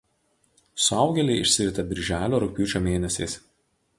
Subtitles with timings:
[0.85, 3.37] Suaugėliai išsirita birželio–rugpjūčio mėnesiais.